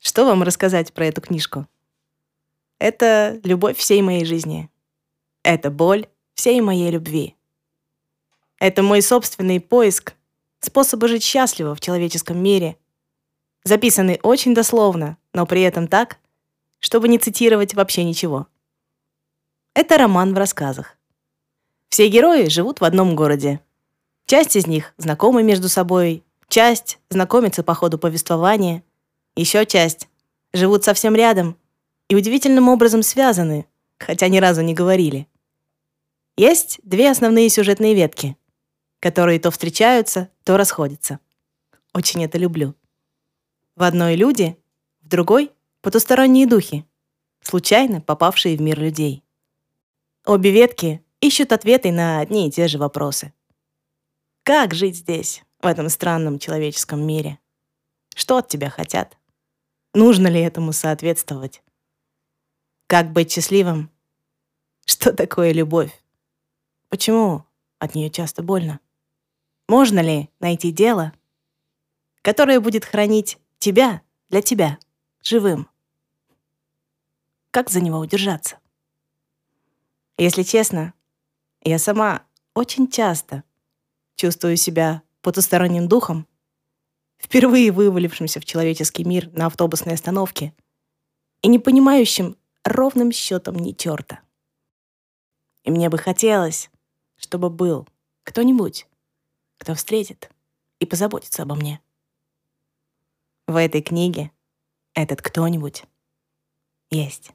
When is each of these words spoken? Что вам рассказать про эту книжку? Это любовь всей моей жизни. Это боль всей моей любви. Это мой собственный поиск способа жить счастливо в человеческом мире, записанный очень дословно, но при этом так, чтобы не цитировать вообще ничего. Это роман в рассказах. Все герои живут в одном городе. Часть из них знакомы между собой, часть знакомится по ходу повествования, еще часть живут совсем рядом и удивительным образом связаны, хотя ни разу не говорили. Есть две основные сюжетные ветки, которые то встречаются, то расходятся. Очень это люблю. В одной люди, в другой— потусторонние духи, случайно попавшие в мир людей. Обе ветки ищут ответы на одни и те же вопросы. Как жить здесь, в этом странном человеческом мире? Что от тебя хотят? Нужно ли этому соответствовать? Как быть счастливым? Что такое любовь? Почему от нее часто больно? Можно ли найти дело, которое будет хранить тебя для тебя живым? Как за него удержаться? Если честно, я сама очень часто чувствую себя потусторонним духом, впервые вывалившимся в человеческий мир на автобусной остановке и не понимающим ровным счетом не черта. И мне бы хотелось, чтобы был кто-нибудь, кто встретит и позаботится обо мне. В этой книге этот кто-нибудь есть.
Что 0.00 0.24
вам 0.24 0.42
рассказать 0.42 0.94
про 0.94 1.06
эту 1.06 1.20
книжку? 1.20 1.66
Это 2.78 3.38
любовь 3.44 3.76
всей 3.76 4.00
моей 4.00 4.24
жизни. 4.24 4.70
Это 5.42 5.70
боль 5.70 6.08
всей 6.32 6.62
моей 6.62 6.90
любви. 6.90 7.36
Это 8.58 8.82
мой 8.82 9.02
собственный 9.02 9.60
поиск 9.60 10.14
способа 10.60 11.06
жить 11.06 11.22
счастливо 11.22 11.74
в 11.74 11.80
человеческом 11.80 12.42
мире, 12.42 12.78
записанный 13.62 14.18
очень 14.22 14.54
дословно, 14.54 15.18
но 15.34 15.44
при 15.44 15.60
этом 15.60 15.86
так, 15.86 16.18
чтобы 16.78 17.08
не 17.08 17.18
цитировать 17.18 17.74
вообще 17.74 18.02
ничего. 18.04 18.46
Это 19.74 19.98
роман 19.98 20.32
в 20.32 20.38
рассказах. 20.38 20.96
Все 21.90 22.08
герои 22.08 22.48
живут 22.48 22.80
в 22.80 22.84
одном 22.84 23.14
городе. 23.14 23.60
Часть 24.24 24.56
из 24.56 24.66
них 24.66 24.94
знакомы 24.96 25.42
между 25.42 25.68
собой, 25.68 26.24
часть 26.48 26.98
знакомится 27.10 27.62
по 27.62 27.74
ходу 27.74 27.98
повествования, 27.98 28.82
еще 29.36 29.66
часть 29.66 30.08
живут 30.52 30.84
совсем 30.84 31.14
рядом 31.14 31.56
и 32.08 32.16
удивительным 32.16 32.68
образом 32.68 33.02
связаны, 33.02 33.66
хотя 33.98 34.28
ни 34.28 34.38
разу 34.38 34.62
не 34.62 34.74
говорили. 34.74 35.28
Есть 36.36 36.80
две 36.82 37.10
основные 37.10 37.48
сюжетные 37.48 37.94
ветки, 37.94 38.36
которые 38.98 39.38
то 39.40 39.50
встречаются, 39.50 40.30
то 40.44 40.56
расходятся. 40.56 41.20
Очень 41.94 42.24
это 42.24 42.38
люблю. 42.38 42.74
В 43.76 43.82
одной 43.82 44.16
люди, 44.16 44.56
в 45.00 45.08
другой— 45.08 45.52
потусторонние 45.82 46.46
духи, 46.46 46.84
случайно 47.40 48.00
попавшие 48.00 48.56
в 48.56 48.60
мир 48.60 48.78
людей. 48.78 49.24
Обе 50.26 50.50
ветки 50.50 51.04
ищут 51.20 51.52
ответы 51.52 51.92
на 51.92 52.20
одни 52.20 52.48
и 52.48 52.50
те 52.50 52.68
же 52.68 52.78
вопросы. 52.78 53.32
Как 54.42 54.74
жить 54.74 54.96
здесь, 54.96 55.42
в 55.60 55.66
этом 55.66 55.88
странном 55.88 56.38
человеческом 56.38 57.06
мире? 57.06 57.38
Что 58.14 58.38
от 58.38 58.48
тебя 58.48 58.70
хотят? 58.70 59.16
Нужно 59.92 60.28
ли 60.28 60.40
этому 60.40 60.72
соответствовать? 60.72 61.62
Как 62.86 63.12
быть 63.12 63.32
счастливым? 63.32 63.90
Что 64.84 65.12
такое 65.12 65.52
любовь? 65.52 65.92
Почему 66.88 67.44
от 67.78 67.96
нее 67.96 68.08
часто 68.08 68.42
больно? 68.42 68.78
Можно 69.66 70.00
ли 70.00 70.30
найти 70.38 70.70
дело, 70.70 71.12
которое 72.22 72.60
будет 72.60 72.84
хранить 72.84 73.38
тебя 73.58 74.02
для 74.28 74.42
тебя 74.42 74.78
живым? 75.22 75.68
Как 77.50 77.68
за 77.68 77.80
него 77.80 77.98
удержаться? 77.98 78.58
Если 80.18 80.44
честно, 80.44 80.94
я 81.62 81.80
сама 81.80 82.24
очень 82.54 82.88
часто 82.88 83.42
чувствую 84.14 84.56
себя 84.56 85.02
потусторонним 85.20 85.88
духом, 85.88 86.28
впервые 87.20 87.70
вывалившимся 87.70 88.40
в 88.40 88.44
человеческий 88.44 89.04
мир 89.04 89.30
на 89.32 89.46
автобусной 89.46 89.94
остановке 89.94 90.54
и 91.42 91.48
не 91.48 91.58
понимающим 91.58 92.36
ровным 92.64 93.12
счетом 93.12 93.56
не 93.56 93.76
черта. 93.76 94.20
И 95.62 95.70
мне 95.70 95.88
бы 95.88 95.98
хотелось, 95.98 96.70
чтобы 97.16 97.50
был 97.50 97.86
кто-нибудь, 98.24 98.86
кто 99.58 99.74
встретит 99.74 100.30
и 100.78 100.86
позаботится 100.86 101.42
обо 101.42 101.54
мне. 101.54 101.80
В 103.46 103.56
этой 103.56 103.82
книге 103.82 104.30
этот 104.94 105.20
кто-нибудь 105.20 105.84
есть. 106.90 107.32